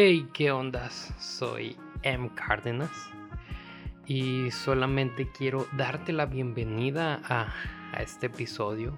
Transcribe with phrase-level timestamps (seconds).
[0.00, 1.12] Hey, ¿qué ondas?
[1.18, 2.30] Soy M.
[2.32, 3.10] Cárdenas
[4.06, 7.52] y solamente quiero darte la bienvenida a,
[8.00, 8.96] este episodio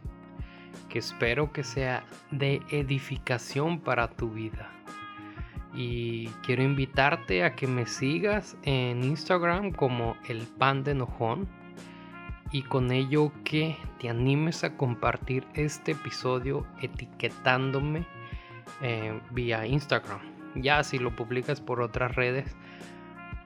[0.90, 4.70] que espero que sea de edificación para tu vida.
[5.72, 11.48] Y quiero invitarte a que me sigas en Instagram como el pan de enojón
[12.52, 18.06] y con ello que te animes a compartir este episodio etiquetándome
[18.82, 22.56] eh, vía Instagram ya si lo publicas por otras redes,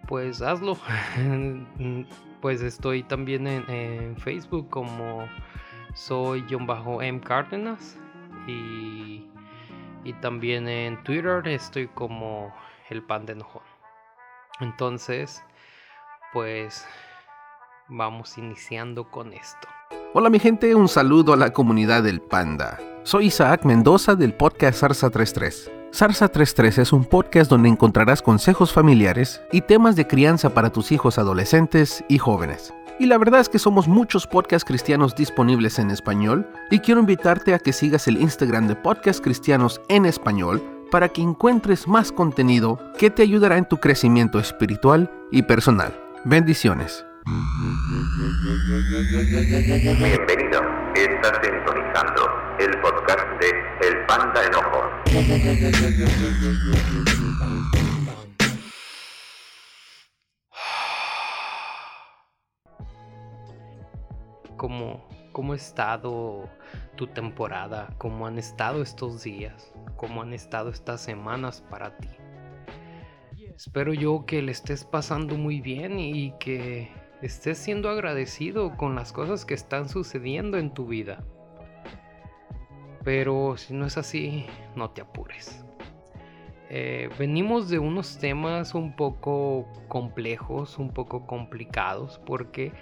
[0.07, 0.77] pues hazlo.
[2.41, 5.27] pues estoy también en, Facebook como
[5.95, 7.99] soy John Bajo M Cárdenas
[8.47, 9.27] y,
[10.05, 12.55] y también en Twitter estoy como
[12.91, 13.63] el pan de enojón.
[14.61, 15.43] Entonces,
[16.33, 16.87] pues
[17.89, 19.69] vamos iniciando con esto.
[20.13, 22.79] Hola mi gente, un saludo a la comunidad del panda.
[23.03, 25.84] Soy Isaac Mendoza del podcast Sarsa 33.
[25.95, 30.91] Sarsa 33 es un podcast donde encontrarás consejos familiares y temas de crianza para tus
[30.91, 32.75] hijos adolescentes y jóvenes.
[32.99, 37.55] Y la verdad es que somos muchos podcasts cristianos disponibles en español y quiero invitarte
[37.55, 42.81] a que sigas el Instagram de Podcast Cristianos en Español para que encuentres más contenido
[42.99, 45.97] que te ayudará en tu crecimiento espiritual y personal.
[46.25, 47.07] Bendiciones.
[49.99, 50.61] Bienvenido,
[50.95, 52.23] estás sintonizando
[52.61, 53.49] el podcast de
[53.89, 54.83] El Panda Enojo.
[64.59, 66.51] ¿Cómo, ¿Cómo ha estado
[66.97, 67.89] tu temporada?
[67.97, 69.73] ¿Cómo han estado estos días?
[69.97, 72.11] ¿Cómo han estado estas semanas para ti?
[73.57, 79.13] Espero yo que le estés pasando muy bien y que estés siendo agradecido con las
[79.13, 81.25] cosas que están sucediendo en tu vida.
[83.03, 85.65] Pero si no es así, no te apures.
[86.69, 92.73] Eh, venimos de unos temas un poco complejos, un poco complicados, porque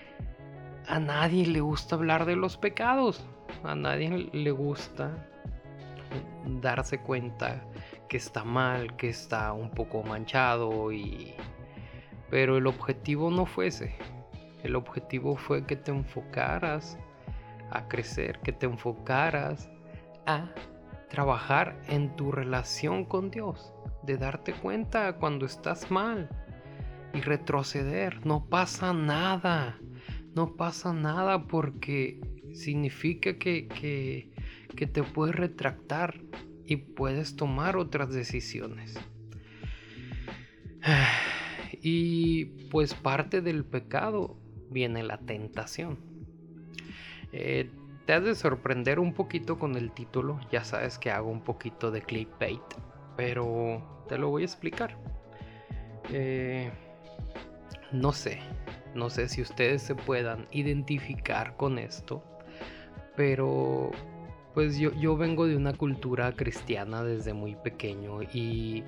[0.87, 3.25] a nadie le gusta hablar de los pecados.
[3.63, 5.29] A nadie le gusta
[6.61, 7.63] darse cuenta
[8.09, 11.35] que está mal, que está un poco manchado y...
[12.31, 13.95] Pero el objetivo no fue ese.
[14.63, 16.99] El objetivo fue que te enfocaras
[17.71, 19.71] a crecer, que te enfocaras
[20.27, 20.51] a
[21.09, 26.29] trabajar en tu relación con Dios, de darte cuenta cuando estás mal
[27.13, 28.25] y retroceder.
[28.25, 29.79] No pasa nada,
[30.35, 32.21] no pasa nada porque
[32.55, 34.31] significa que, que,
[34.77, 36.21] que te puedes retractar
[36.65, 38.99] y puedes tomar otras decisiones.
[41.85, 44.37] Y pues parte del pecado
[44.73, 45.99] viene la tentación.
[47.33, 47.71] Eh,
[48.07, 51.91] te has de sorprender un poquito con el título, ya sabes que hago un poquito
[51.91, 52.63] de clickbait,
[53.17, 54.97] pero te lo voy a explicar.
[56.11, 56.71] Eh,
[57.93, 58.41] no sé,
[58.95, 62.25] no sé si ustedes se puedan identificar con esto,
[63.17, 63.91] pero
[64.55, 68.85] pues yo, yo vengo de una cultura cristiana desde muy pequeño y,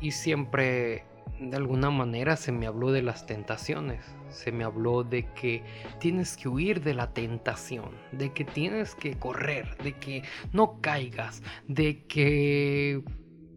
[0.00, 1.04] y siempre
[1.40, 5.62] de alguna manera se me habló de las tentaciones, se me habló de que
[6.00, 10.22] tienes que huir de la tentación, de que tienes que correr, de que
[10.52, 13.02] no caigas, de que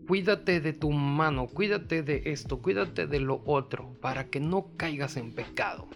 [0.07, 5.17] cuídate de tu mano, cuídate de esto, cuídate de lo otro, para que no caigas
[5.17, 5.87] en pecado,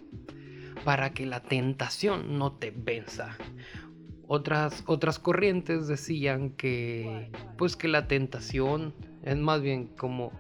[0.83, 3.37] para que la tentación no te venza.
[4.27, 10.31] Otras, otras corrientes decían que pues que la tentación es más bien como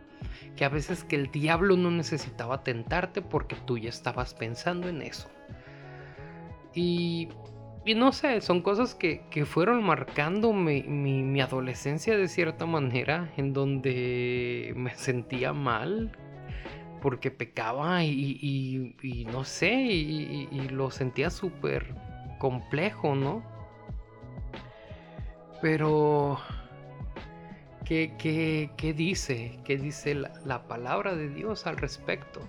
[0.55, 5.01] que a veces que el diablo no necesitaba tentarte porque tú ya estabas pensando en
[5.01, 5.29] eso.
[6.73, 7.29] Y,
[7.85, 14.73] y no sé, son cosas que, fueron marcando mi, adolescencia de cierta manera, en donde
[14.75, 16.11] me sentía mal
[17.01, 21.95] porque pecaba y, y no sé, y, lo sentía súper
[22.37, 23.43] complejo, ¿no?
[25.61, 26.39] Pero
[27.89, 29.59] ¿Qué, dice?
[29.63, 32.39] ¿Qué dice la, palabra de Dios al respecto?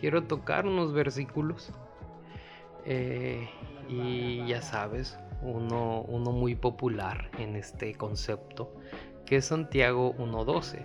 [0.00, 1.70] Quiero tocar unos versículos.
[2.86, 3.46] Eh,
[3.90, 8.72] y ya sabes, uno, uno muy popular en este concepto,
[9.26, 10.78] que es Santiago 1.12.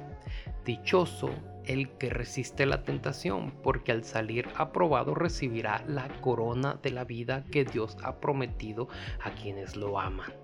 [0.65, 1.29] Dichoso
[1.63, 7.45] el que resiste la tentación, porque al salir aprobado recibirá la corona de la vida
[7.49, 8.89] que Dios ha prometido
[9.23, 10.42] a quienes lo aman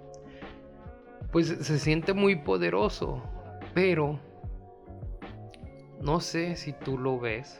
[1.31, 3.21] pues se siente muy poderoso,
[3.73, 4.19] pero
[6.01, 7.59] no sé si tú lo ves,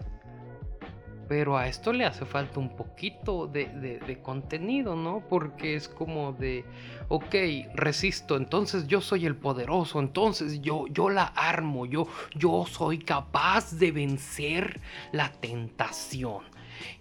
[1.28, 5.22] Pero a esto le hace falta un poquito de, contenido, ¿no?
[5.30, 6.66] Porque es como de,
[7.08, 7.36] ok,
[7.76, 13.78] resisto, entonces yo soy el poderoso, entonces yo, yo la armo, yo, yo soy capaz
[13.78, 14.82] de vencer
[15.12, 16.46] la tentación.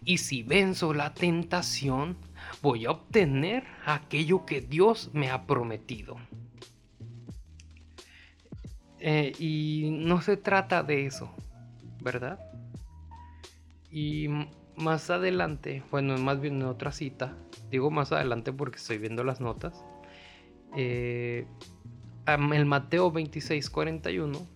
[0.05, 2.19] Y si venzo la tentación,
[2.61, 6.19] voy a obtener aquello que Dios me ha prometido.
[9.00, 11.31] Eh, y no se trata de eso,
[12.03, 12.39] ¿verdad?
[13.91, 14.29] Y
[14.77, 17.37] más adelante, bueno, más bien en otra cita,
[17.71, 19.85] digo más adelante porque estoy viendo las notas,
[20.77, 21.47] eh,
[22.27, 24.47] el Mateo 26:41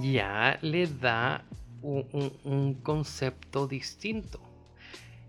[0.00, 1.44] ya le da
[1.82, 4.40] un, concepto distinto.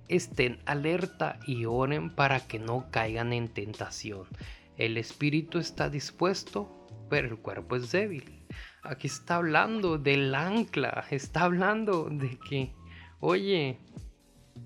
[0.08, 4.26] Estén alerta y oren para que no caigan en tentación.
[4.78, 6.77] El espíritu está dispuesto,
[7.10, 8.46] pero el cuerpo es débil.
[8.84, 12.74] Aquí está hablando del ancla, está hablando de que,
[13.20, 13.80] oye,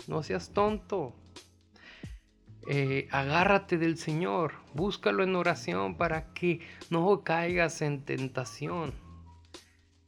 [0.08, 1.16] no seas tonto.
[2.68, 6.60] Eh, agárrate del Señor, búscalo en oración para que
[6.90, 8.94] no caigas en tentación.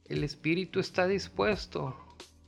[0.04, 1.96] El espíritu está dispuesto,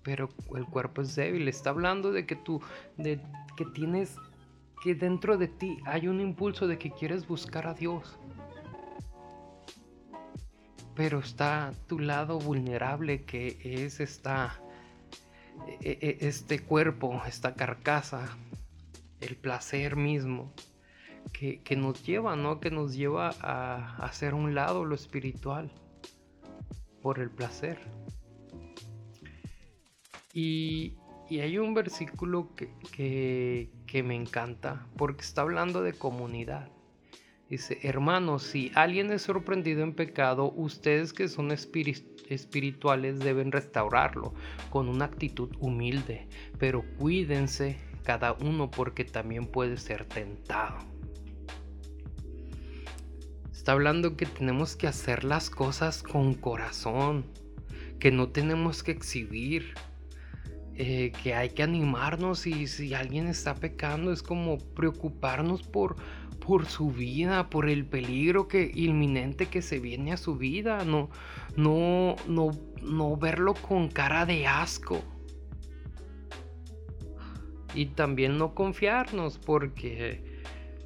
[0.02, 1.48] pero el cuerpo es débil.
[1.48, 2.60] Está hablando de que tú,
[2.96, 3.20] de
[3.56, 4.16] que tienes,
[4.84, 8.16] que dentro de ti hay un impulso de que quieres buscar a Dios
[10.96, 14.58] pero está tu lado vulnerable que es esta,
[15.82, 18.36] e, e, este cuerpo, esta carcasa,
[19.20, 20.52] el placer mismo,
[21.32, 22.60] que, nos lleva, ¿no?
[22.60, 25.70] Que nos lleva a, hacer un lado lo espiritual
[27.02, 27.78] por el placer.
[30.32, 30.96] Y,
[31.28, 36.75] hay un versículo que me encanta porque está hablando de comunidad.
[37.48, 44.34] Dice, hermanos, si alguien es sorprendido en pecado, ustedes que son espirituales deben restaurarlo
[44.70, 46.26] con una actitud humilde,
[46.58, 50.78] pero cuídense cada uno porque también puede ser tentado.
[53.52, 57.26] Está hablando que tenemos que hacer las cosas con corazón,
[58.00, 59.74] que no tenemos que exhibir,
[60.74, 65.96] eh, que hay que animarnos y si alguien está pecando es como preocuparnos por,
[66.40, 71.10] por su vida, por el peligro que inminente que se viene a su vida, no,
[71.56, 72.50] no, no,
[72.82, 75.02] no verlo con cara de asco.
[77.74, 80.36] Y también no confiarnos porque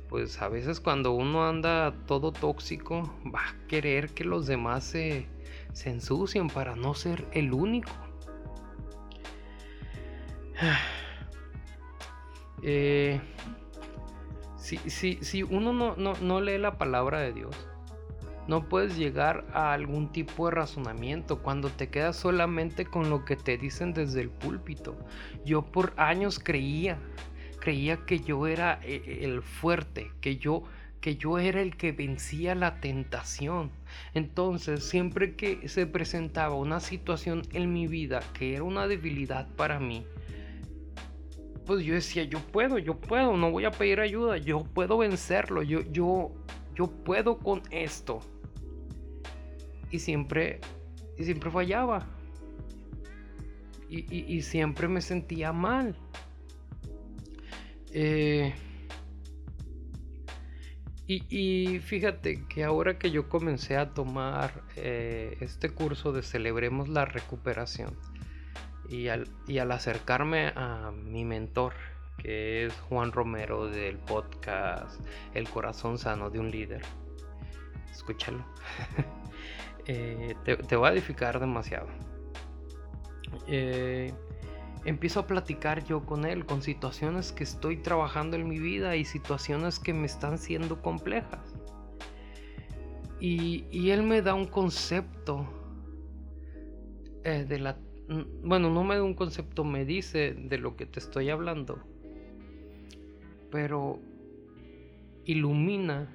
[0.09, 5.29] pues a veces cuando uno anda todo tóxico va a querer que los demás se,
[5.73, 7.93] se ensucien para no ser el único.
[12.63, 13.19] Eh,
[14.61, 17.57] si, uno no, lee la palabra de Dios,
[18.47, 23.37] no puedes llegar a algún tipo de razonamiento cuando te quedas solamente con lo que
[23.37, 24.99] te dicen desde el púlpito.
[25.45, 26.99] Yo por años creía,
[27.61, 30.65] creía que yo era eh, el fuerte, que yo
[31.01, 33.71] que yo era el que vencía la tentación.
[34.13, 39.81] Entonces, siempre que se presentaba una situación en mi vida que era una debilidad para
[39.81, 40.05] mí,
[41.71, 45.63] pues yo decía, yo puedo, yo puedo, no voy a pedir ayuda, yo puedo vencerlo,
[45.63, 46.33] yo, yo,
[46.75, 48.19] yo puedo con esto.
[49.89, 50.59] Y siempre,
[51.17, 52.09] y siempre fallaba.
[53.89, 55.95] Y, siempre me sentía mal.
[57.93, 58.53] Eh,
[61.07, 67.05] y, fíjate que ahora que yo comencé a tomar eh, este curso de Celebremos la
[67.05, 67.97] Recuperación,
[68.91, 71.75] y al, acercarme a mi mentor,
[72.19, 75.01] que es Juan Romero del podcast
[75.33, 76.83] El corazón sano de un líder,
[77.91, 78.45] escúchalo,
[79.87, 81.87] eh, te, va a edificar demasiado.
[83.47, 84.13] Eh,
[84.85, 89.05] empiezo a platicar yo con él, con situaciones que estoy trabajando en mi vida y
[89.05, 91.55] situaciones que me están siendo complejas.
[93.21, 95.47] Y, él me da un concepto
[97.23, 97.77] eh, de la
[98.43, 101.79] bueno, no me da un concepto, me dice de lo que te estoy hablando,
[103.51, 104.01] pero
[105.25, 106.09] ilumina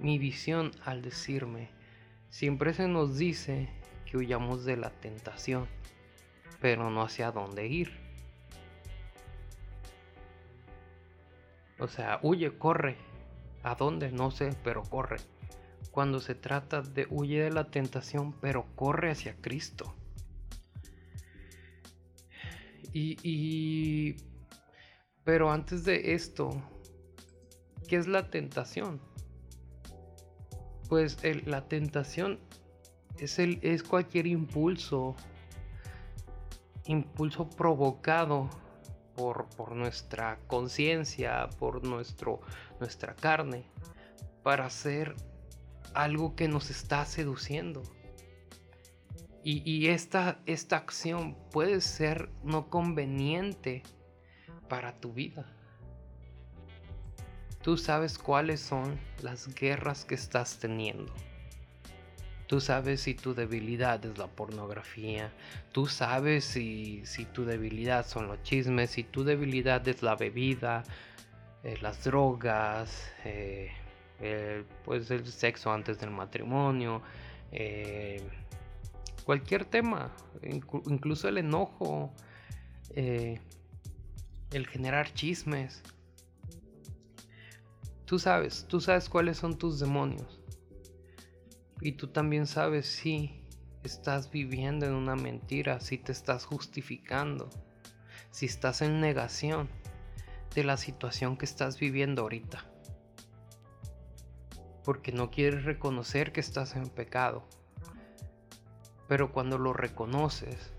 [0.00, 1.70] mi visión al decirme,
[2.30, 3.68] siempre se nos dice
[4.04, 5.66] que huyamos de la tentación,
[6.60, 7.92] pero no hacia dónde ir.
[11.78, 12.96] O sea, huye, corre.
[13.62, 14.10] ¿A dónde?
[14.10, 15.18] No sé, pero corre.
[15.90, 19.94] Cuando se trata de huye de la tentación, pero corre hacia Cristo.
[22.98, 24.16] Y,
[25.22, 26.50] pero antes de esto,
[27.88, 29.00] ¿qué es la tentación?
[30.88, 32.38] Pues la tentación
[33.18, 35.14] es, el, es cualquier impulso
[36.86, 38.48] impulso provocado
[39.16, 42.40] por, por nuestra conciencia, por nuestro,
[42.78, 43.64] nuestra carne,
[44.44, 45.16] para hacer
[45.94, 47.82] algo que nos está seduciendo.
[49.48, 53.84] Y, esta, esta acción puede ser no conveniente
[54.68, 55.46] para tu vida.
[57.62, 61.14] Tú sabes cuáles son las guerras que estás teniendo.
[62.48, 65.30] Tú sabes si tu debilidad es la pornografía.
[65.70, 68.90] Tú sabes si, tu debilidad son los chismes.
[68.90, 70.82] Si tu debilidad es la bebida,
[71.62, 73.70] eh, las drogas, eh,
[74.84, 77.00] pues el sexo antes del matrimonio.
[79.26, 80.14] Cualquier tema,
[80.86, 82.14] incluso el enojo,
[82.90, 83.40] eh,
[84.52, 85.82] el generar chismes.
[88.04, 90.40] Tú sabes, tú sabes cuáles son tus demonios.
[91.80, 93.42] Y tú también sabes si
[93.82, 97.50] estás viviendo en una mentira, si te estás justificando,
[98.30, 99.68] si estás en negación
[100.54, 102.64] de la situación que estás viviendo ahorita.
[104.84, 107.44] Porque no quieres reconocer que estás en pecado
[109.08, 110.72] pero cuando lo reconoces,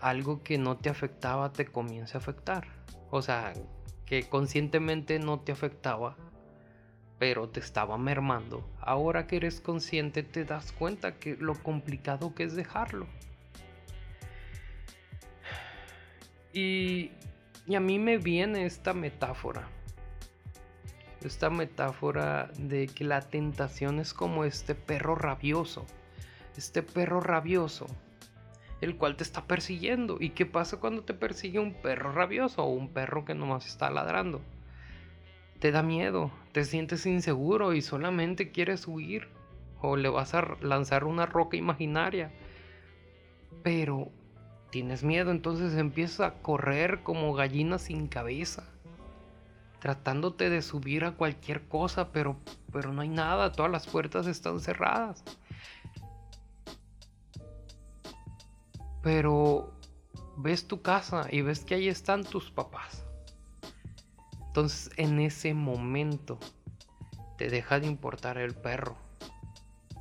[0.00, 2.66] algo que no te afectaba te comienza a afectar.
[3.10, 3.52] O sea,
[4.04, 6.16] que conscientemente no te afectaba,
[7.18, 8.68] pero te estaba mermando.
[8.80, 13.06] Ahora que eres consciente te das cuenta que lo complicado que es dejarlo.
[16.52, 17.10] Y,
[17.66, 19.68] y a mí me viene esta metáfora.
[21.22, 25.86] Esta metáfora de que la tentación es como este perro rabioso
[26.58, 27.86] este perro rabioso,
[28.80, 30.16] el cual te está persiguiendo.
[30.20, 33.90] ¿Y qué pasa cuando te persigue un perro rabioso o un perro que nomás está
[33.90, 34.40] ladrando?
[35.58, 39.28] Te da miedo, te sientes inseguro y solamente quieres huir
[39.80, 42.30] o le vas a lanzar una roca imaginaria.
[43.62, 44.10] Pero
[44.70, 48.64] tienes miedo, entonces empiezas a correr como gallina sin cabeza,
[49.80, 52.36] tratándote de subir a cualquier cosa, pero,
[52.72, 55.24] pero no hay nada, todas las puertas están cerradas.
[59.06, 59.72] Pero
[60.36, 63.04] ves tu casa y ves que ahí están tus papás.
[64.48, 66.40] Entonces en ese momento
[67.38, 68.96] te deja de importar el perro.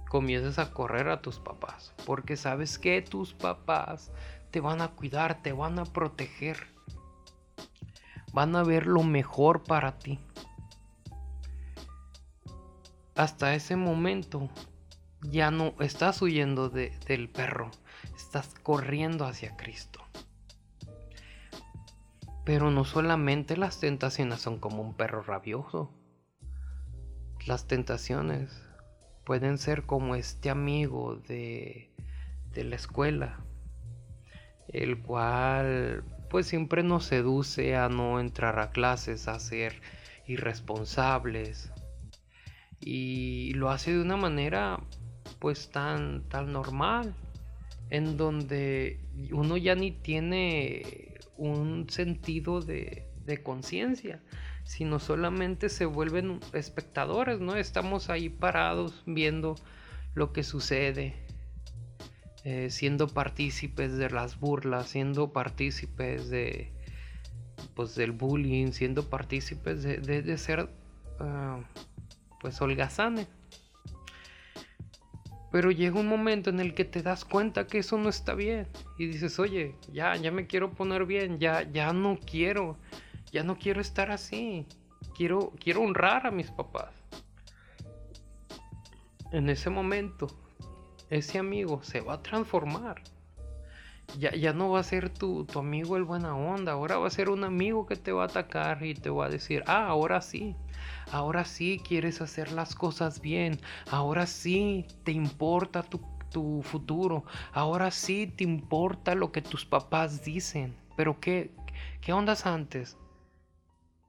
[0.09, 1.93] Comienzas a correr a tus papás.
[2.07, 4.11] Porque sabes que tus papás
[4.49, 6.65] te van a cuidar, te van a proteger.
[8.33, 10.17] Van a ver lo mejor para ti.
[13.15, 14.49] Hasta ese momento
[15.21, 17.69] ya no estás huyendo del perro
[18.15, 20.01] estás corriendo hacia Cristo.
[22.43, 25.91] Pero no solamente las tentaciones son como un perro rabioso.
[27.47, 28.63] Las tentaciones
[29.25, 31.91] pueden ser como este amigo de,
[32.53, 33.39] de la escuela,
[34.67, 39.81] el cual pues siempre nos seduce a no entrar a clases, a ser
[40.27, 41.71] irresponsables.
[42.79, 44.79] Y lo hace de una manera
[45.39, 47.15] pues tan, tan normal
[47.89, 48.99] en donde
[49.31, 53.03] uno ya ni tiene un sentido de,
[53.43, 54.21] conciencia,
[54.63, 57.55] sino solamente se vuelven espectadores, ¿no?
[57.55, 59.55] Estamos ahí parados viendo
[60.13, 61.15] lo que sucede,
[62.43, 66.71] eh, siendo partícipes de las burlas, siendo partícipes de,
[67.73, 70.69] pues, del bullying, siendo partícipes de, ser,
[71.19, 71.61] uh,
[72.39, 73.27] pues, holgazanes.
[75.55, 78.67] Pero llega un momento en el que te das cuenta que eso no está bien.
[78.97, 82.75] Y dices, oye, ya, ya me quiero poner bien, ya, ya no quiero,
[83.31, 84.65] ya no quiero estar así.
[85.15, 86.91] Quiero, quiero honrar a mis papás.
[89.31, 90.27] En ese momento,
[91.09, 93.01] ese amigo se va a transformar.
[94.19, 97.11] Ya, ya no va a ser tu, tu amigo el buena onda, ahora va a
[97.11, 100.19] ser un amigo que te va a atacar y te va a decir, ah, ahora
[100.19, 100.53] sí,
[101.11, 103.59] Ahora sí quieres hacer las cosas bien.
[103.89, 105.99] Ahora sí te importa tu,
[106.63, 107.23] futuro.
[107.53, 110.75] Ahora sí te importa lo que tus papás dicen.
[110.97, 111.51] Pero ¿qué,
[112.01, 112.97] qué ondas antes?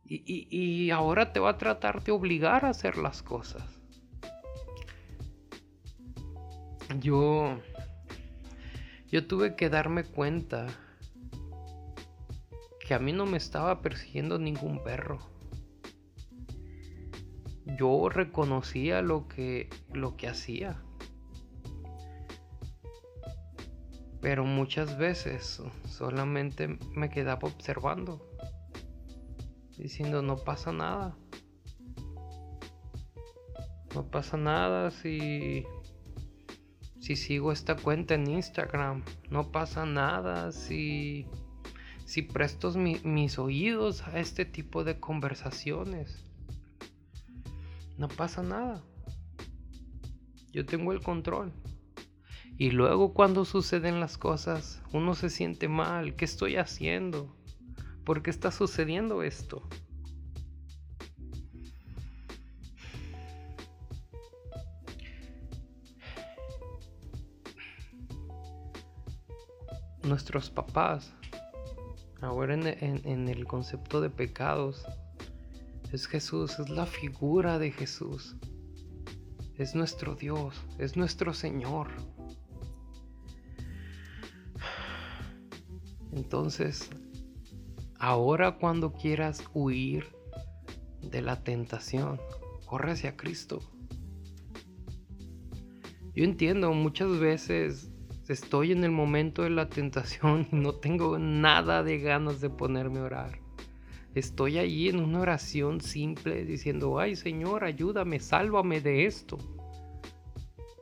[0.05, 3.65] Y, y, ahora te va a tratar de obligar a hacer las cosas.
[6.99, 7.61] Yo...
[9.09, 10.67] Yo tuve que darme cuenta
[12.81, 15.36] que a mí no me estaba persiguiendo ningún perro
[17.67, 20.83] yo reconocía lo que, lo que hacía.
[24.21, 28.29] Pero muchas veces solamente me quedaba observando,
[29.77, 31.17] diciendo no pasa nada.
[33.95, 35.65] No pasa nada si
[37.07, 39.05] si sigo esta cuenta en Instagram.
[39.31, 41.29] No pasa nada si,
[42.05, 46.25] si presto mis oídos a este tipo de conversaciones.
[47.99, 48.83] No pasa nada.
[50.53, 51.53] Yo tengo el control.
[52.59, 56.17] Y luego cuando suceden las cosas, uno se siente mal.
[56.17, 57.37] ¿Qué estoy haciendo?
[58.05, 59.69] ¿Por qué está sucediendo esto?
[70.05, 71.13] Nuestros papás,
[72.21, 74.87] ahora en, el concepto de pecados,
[75.93, 78.37] es Jesús, es la figura de Jesús.
[79.57, 81.89] Es nuestro Dios, es nuestro Señor.
[86.13, 86.91] Entonces,
[87.99, 90.07] ahora cuando quieras huir
[91.03, 92.21] de la tentación,
[92.67, 93.61] corre hacia Cristo.
[96.15, 97.91] Yo entiendo, muchas veces
[98.29, 103.01] estoy en el momento de la tentación y no tengo nada de ganas de ponerme
[103.01, 103.46] a orar.
[104.17, 109.37] Estoy ahí en una oración simple diciendo, ay Señor, ayúdame, sálvame de esto.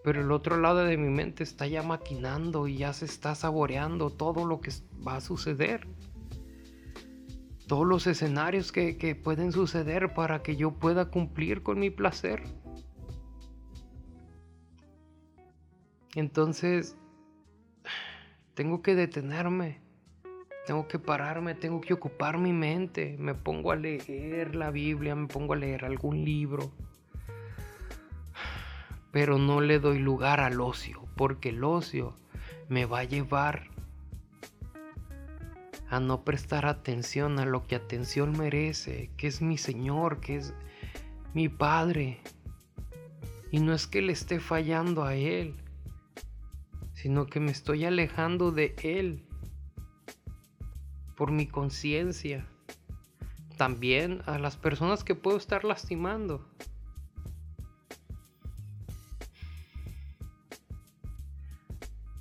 [0.05, 4.11] Pero el otro lado de mi mente está ya maquinando y ya se está saboreando
[4.11, 4.71] todo lo que
[5.05, 5.89] va a suceder.
[7.67, 12.41] Todos los escenarios que, que pueden suceder para que yo pueda cumplir con mi placer.
[16.15, 16.97] Entonces,
[18.55, 19.84] tengo que detenerme.
[20.67, 23.17] Tengo que pararme, tengo que ocupar mi mente.
[23.19, 26.73] Me pongo a leer la Biblia, me pongo a leer algún libro
[29.15, 32.17] pero no le doy lugar al ocio, porque el ocio
[32.69, 33.71] me va a llevar
[35.89, 40.53] a no prestar atención a lo que atención merece, que es mi Señor, que es
[41.33, 42.19] mi Padre.
[43.53, 45.55] Y no es que le esté fallando a Él,
[46.93, 49.29] sino que me estoy alejando de Él
[51.17, 52.47] por mi conciencia.
[53.57, 56.45] También a las personas que puedo estar lastimando.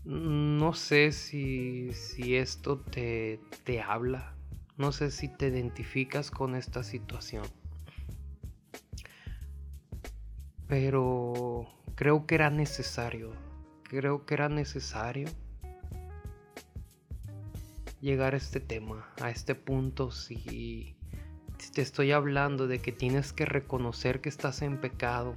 [0.05, 1.91] no sé si,
[2.35, 4.33] esto te, te habla,
[4.77, 7.45] no sé si te identificas con esta situación.
[10.67, 13.31] Pero creo que era necesario,
[13.83, 15.27] creo que era necesario
[18.03, 20.93] llegar a este tema, a este punto, si,
[21.73, 25.35] te estoy hablando de que tienes que reconocer que estás en pecado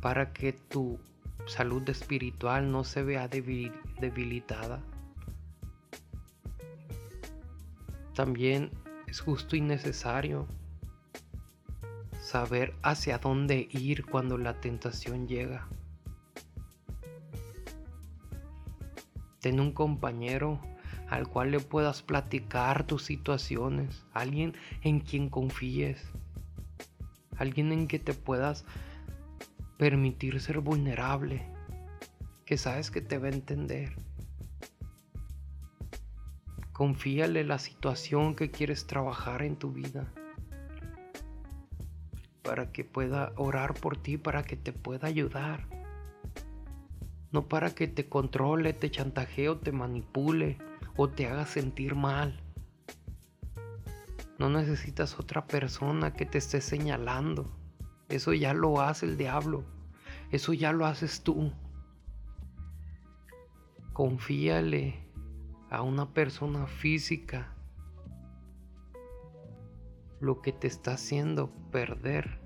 [0.00, 1.00] para que tu
[1.46, 4.84] salud espiritual no se vea debilitada.
[8.14, 8.70] También
[9.08, 10.46] es justo y necesario
[12.20, 15.66] saber hacia dónde ir cuando la tentación llega.
[19.40, 20.60] Ten un compañero
[21.14, 26.04] al cual le puedas platicar tus situaciones, alguien en quien confíes,
[27.38, 28.64] alguien en que te puedas
[29.78, 31.46] permitir ser vulnerable,
[32.44, 33.94] que sabes que te va a entender.
[36.72, 40.12] Confíale la situación que quieres trabajar en tu vida
[42.42, 45.68] para que pueda orar por ti, para que te pueda ayudar.
[47.30, 50.58] No para que te controle, te chantajee o te manipule
[50.96, 52.40] o te haga sentir mal.
[54.38, 57.56] No necesitas otra persona que te esté señalando.
[58.08, 59.64] Eso ya lo hace el diablo.
[60.30, 61.52] Eso ya lo haces tú.
[63.92, 65.04] Confíale
[65.70, 67.54] a una persona física
[70.20, 72.40] lo que te está haciendo perder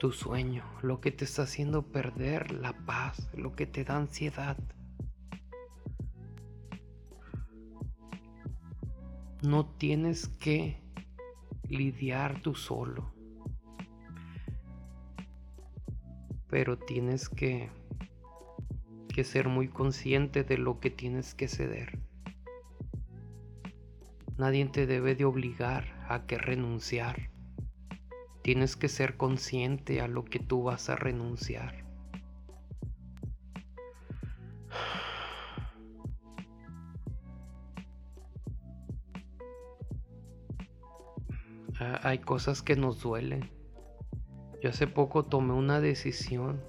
[0.00, 4.56] tu sueño, lo que te está haciendo perder la paz, lo que te da ansiedad.
[9.42, 10.80] No tienes que
[11.68, 13.12] lidiar tú solo.
[16.52, 17.70] pero tienes que,
[19.08, 21.98] que ser muy consciente de lo que tienes que ceder.
[24.36, 27.30] Nadie te debe de obligar a que renunciar.
[28.42, 31.81] Tienes que ser consciente a lo que tú vas a renunciar.
[41.84, 43.50] Ah, hay cosas que nos duelen.
[44.62, 46.62] Yo hace poco tomé una decisión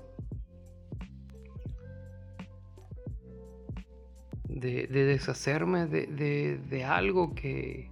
[4.45, 7.91] de, deshacerme de, algo que,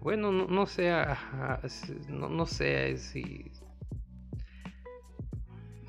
[0.00, 0.92] bueno, no, sé,
[2.10, 3.50] no, sé si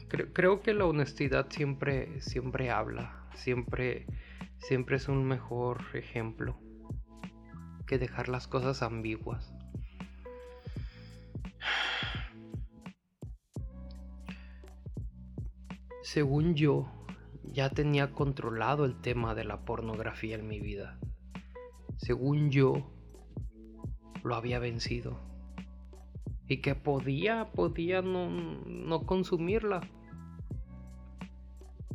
[0.07, 4.05] creo, que la honestidad siempre, siempre habla, siempre,
[4.57, 6.57] siempre es un mejor ejemplo
[7.89, 9.51] que dejar las cosas ambiguas.
[16.03, 16.87] Según yo,
[17.51, 20.99] ya tenía controlado el tema de la pornografía en mi vida.
[21.97, 22.93] Según yo,
[24.23, 25.19] lo había vencido.
[26.47, 29.81] Y que podía, podía no, no consumirla.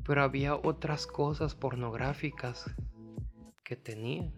[0.04, 2.68] Pero había otras cosas pornográficas
[3.62, 4.32] que tenía.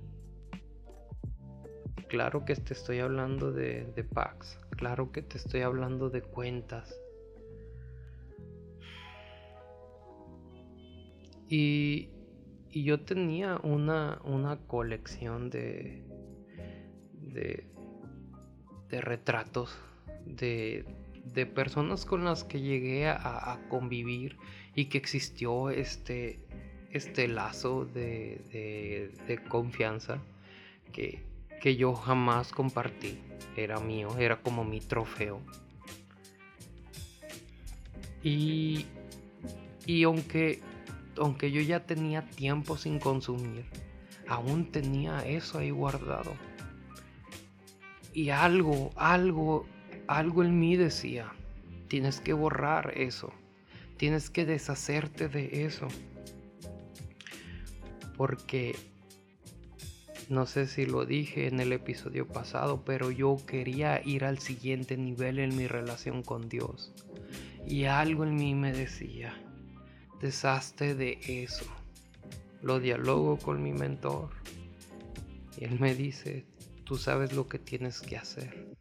[2.08, 4.58] Claro que te estoy hablando de, de packs.
[4.76, 6.94] Claro que te estoy hablando de cuentas.
[11.48, 12.10] Y,
[12.70, 16.04] y yo tenía una, una colección de,
[17.12, 17.66] de,
[18.88, 19.76] de retratos
[20.24, 20.84] de,
[21.24, 24.36] de, personas con las que llegué a, a, convivir
[24.74, 26.40] y que existió este,
[26.90, 30.20] este lazo de, de, de confianza
[30.92, 31.25] que,
[31.60, 33.18] que yo jamás compartí.
[33.56, 35.40] Era mío, era como mi trofeo.
[38.22, 38.86] Y,
[39.86, 40.60] y aunque,
[41.16, 43.64] aunque yo ya tenía tiempo sin consumir,
[44.28, 46.34] aún tenía eso ahí guardado.
[48.12, 49.66] Y algo, algo,
[50.08, 51.32] algo en mí decía,
[51.88, 53.32] tienes que borrar eso,
[53.96, 55.88] tienes que deshacerte de eso.
[58.16, 58.74] Porque
[60.28, 64.96] no sé si lo dije en el episodio pasado, pero yo quería ir al siguiente
[64.96, 66.92] nivel en mi relación con Dios.
[67.64, 69.34] Y algo en mí me decía,
[70.20, 71.66] deshazte de eso.
[72.60, 74.30] Lo dialogo con mi mentor.
[75.58, 76.44] Y él me dice,
[76.84, 78.76] tú sabes lo que tienes que hacer.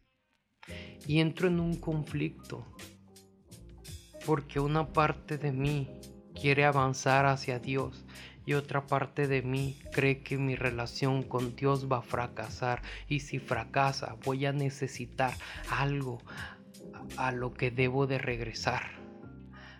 [1.06, 2.66] Y entro en un conflicto.
[4.24, 5.88] Porque una parte de mí
[6.34, 8.04] quiere avanzar hacia Dios
[8.46, 13.20] y otra parte de mí cree que mi relación con Dios va a fracasar y
[13.20, 15.34] si fracasa voy a necesitar
[15.68, 16.22] algo
[17.16, 18.92] a lo que debo de regresar,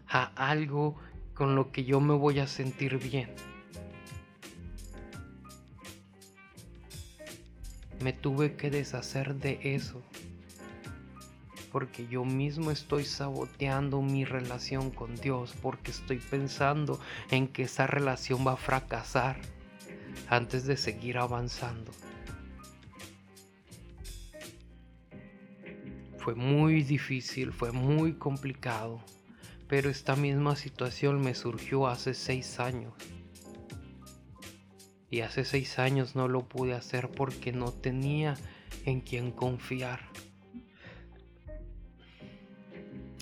[0.08, 0.96] a algo
[1.32, 3.30] con lo que yo me voy a sentir bien.
[8.02, 10.02] Me tuve que deshacer de eso
[11.76, 16.98] porque yo mismo estoy saboteando mi relación con Dios, porque estoy pensando
[17.30, 19.38] en que esa relación va a fracasar
[20.26, 21.92] antes de seguir avanzando.
[26.16, 29.04] Fue muy difícil, fue muy complicado,
[29.68, 32.94] pero esta misma situación me surgió hace seis años.
[35.10, 38.34] Y hace seis años no lo pude hacer porque no tenía
[38.86, 40.00] en quien confiar.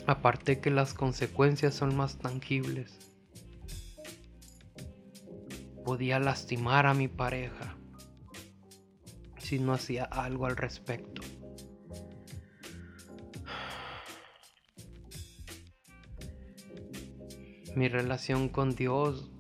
[0.07, 2.99] Aparte que las consecuencias son más tangibles.
[5.83, 7.77] Podía lastimar a mi pareja
[9.39, 11.23] si no hacía algo al respecto.
[17.75, 19.31] Mi relación con Dios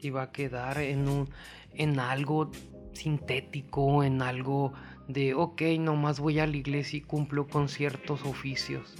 [0.00, 1.28] iba a quedar en un
[1.74, 2.50] en algo
[2.92, 4.72] sintético, en algo
[5.06, 8.94] de ok, nomás voy a la iglesia y cumplo con ciertos oficios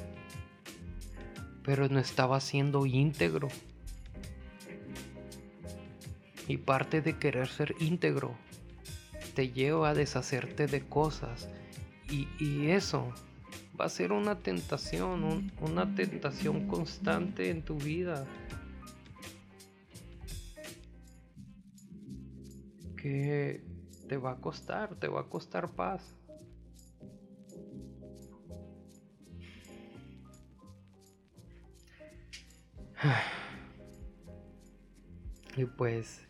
[1.65, 3.49] pero no estaba siendo íntegro.
[6.49, 8.37] Y parte de querer ser íntegro
[9.35, 11.49] te lleva a deshacerte de cosas.
[12.11, 13.11] Y, eso
[13.81, 18.27] va a ser una tentación, una tentación constante en tu vida.
[22.97, 23.65] Que
[24.09, 26.03] te va a costar, te va a costar paz.
[35.57, 36.27] Y pues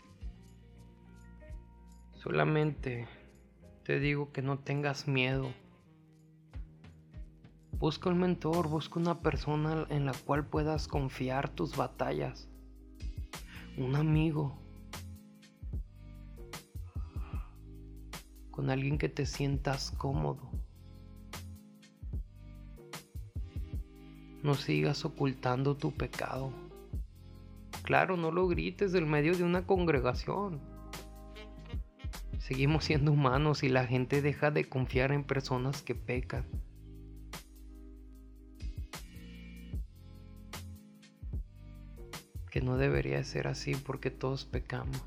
[2.14, 3.06] solamente
[3.84, 5.52] te digo que no tengas miedo.
[7.72, 12.48] Busca un mentor, busca una persona en la cual puedas confiar tus batallas.
[13.76, 14.58] Un amigo.
[18.50, 20.61] Con alguien que te sientas cómodo.
[24.42, 26.52] No sigas ocultando tu pecado.
[27.82, 30.60] Claro, no lo grites del medio de una congregación.
[32.38, 36.44] Seguimos siendo humanos y la gente deja de confiar en personas que pecan.
[42.50, 45.00] Que no debería ser así porque todos pecamos.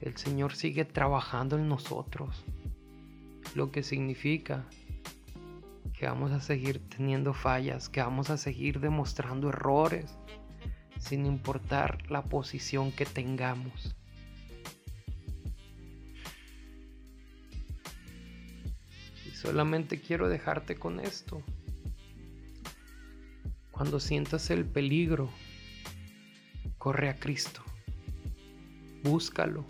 [0.00, 2.44] El Señor sigue trabajando en nosotros.
[3.54, 4.64] Lo que significa
[5.98, 10.18] que vamos a seguir teniendo fallas, que vamos a seguir demostrando errores,
[10.98, 13.94] sin importar la posición que tengamos.
[19.26, 21.42] Y solamente quiero dejarte con esto.
[23.70, 25.30] Cuando sientas el peligro,
[26.78, 27.62] corre a Cristo.
[29.02, 29.64] Búscalo.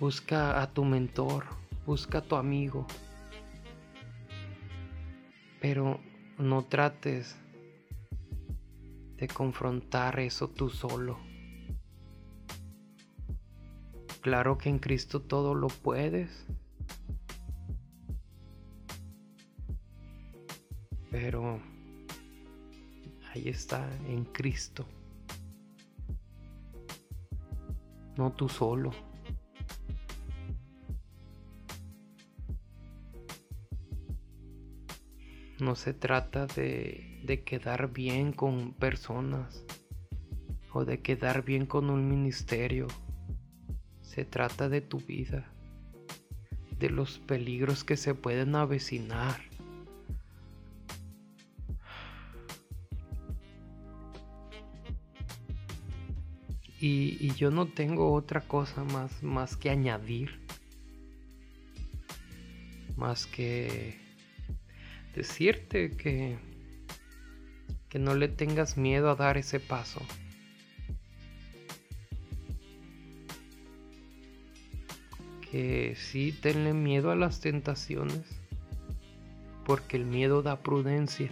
[0.00, 1.44] Busca a tu mentor,
[1.84, 2.86] busca a tu amigo.
[5.60, 6.00] Pero
[6.38, 7.36] no trates
[9.16, 11.18] de confrontar eso tú solo.
[14.20, 16.46] Claro que en Cristo todo lo puedes.
[21.10, 21.60] Pero
[23.32, 24.86] ahí está, en Cristo.
[28.16, 29.07] No tú solo.
[35.60, 39.64] No se trata de, de, quedar bien con personas
[40.72, 42.86] o de quedar bien con un ministerio.
[44.00, 45.52] Se trata de tu vida,
[46.78, 49.40] de los peligros que se pueden avecinar.
[56.80, 60.40] Y, y, yo no tengo otra cosa más, más que añadir.
[62.96, 64.07] Más que
[65.18, 66.38] decirte que,
[67.88, 70.00] que no le tengas miedo a dar ese paso.
[75.50, 78.22] Que sí tenle miedo a las tentaciones,
[79.66, 81.30] porque el miedo da prudencia.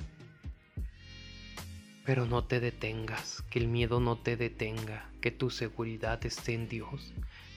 [2.05, 6.69] Pero no te detengas, que el miedo no te detenga, que tu seguridad esté en
[6.69, 7.13] Dios,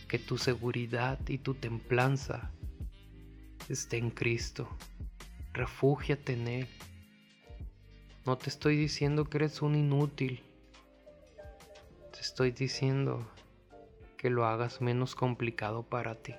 [0.07, 2.51] que tu seguridad y tu templanza
[3.67, 4.69] esté en Cristo.
[5.53, 6.67] Refúgiate en Él.
[8.25, 10.43] No te estoy diciendo que eres un inútil.
[12.11, 13.27] Te estoy diciendo
[14.17, 16.35] que lo hagas menos complicado para ti.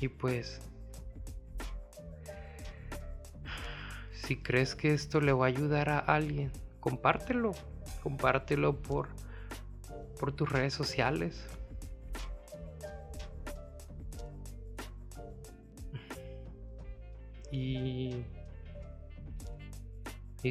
[0.00, 0.60] Y pues,
[4.12, 7.52] si crees que esto le va a ayudar a alguien, compártelo.
[8.02, 9.08] Compártelo por,
[10.18, 11.46] por tus redes sociales.
[17.54, 18.24] Y,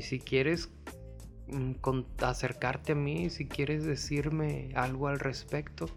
[0.01, 0.69] si quieres
[1.47, 1.73] mm,
[2.21, 5.87] acercarte a mí, si quieres decirme algo al respecto,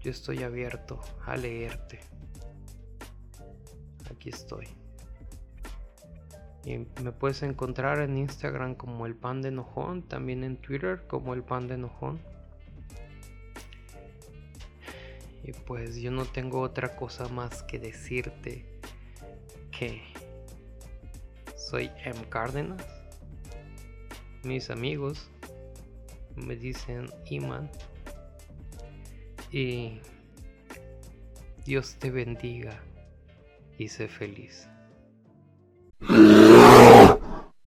[0.00, 2.00] yo estoy abierto a leerte.
[4.10, 4.66] Aquí estoy.
[6.64, 11.34] Y me puedes encontrar en Instagram como el pan de enojón, también en Twitter como
[11.34, 12.20] el pan de enojón.
[15.44, 18.73] Y pues yo no tengo otra cosa más que decirte
[21.56, 22.16] soy M.
[22.28, 22.84] Cárdenas.
[24.44, 25.30] Mis amigos
[26.36, 27.70] me dicen Iman.
[29.50, 30.00] Y
[31.64, 32.80] Dios te bendiga
[33.78, 34.68] y sé feliz.